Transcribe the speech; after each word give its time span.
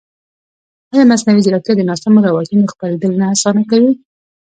ایا 0.93 1.03
مصنوعي 1.11 1.41
ځیرکتیا 1.45 1.73
د 1.77 1.81
ناسمو 1.89 2.25
روایتونو 2.27 2.71
خپرېدل 2.73 3.11
نه 3.19 3.25
اسانه 3.33 3.63
کوي؟ 3.71 3.91